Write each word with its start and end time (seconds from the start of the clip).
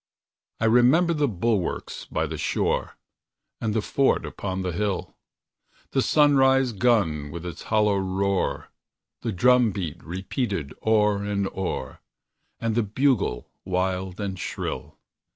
I 0.59 0.65
remember 0.65 1.13
the 1.13 1.27
bulwarks 1.27 2.05
by 2.05 2.25
the 2.25 2.39
shore, 2.39 2.97
And 3.61 3.75
the 3.75 3.83
fort 3.83 4.25
upon 4.25 4.63
the 4.63 4.71
hill; 4.71 5.15
The 5.91 6.01
sunrise 6.01 6.71
gun, 6.71 7.29
with 7.29 7.45
its 7.45 7.61
hollow 7.69 7.97
roar, 7.99 8.69
The 9.21 9.31
drum 9.31 9.69
beat 9.69 10.03
repeated 10.03 10.73
o'er 10.83 11.23
and 11.23 11.47
o'er, 11.49 11.99
And 12.59 12.73
the 12.73 12.81
bugle 12.81 13.51
wild 13.63 14.19
and 14.19 14.39
shrill. 14.39 14.97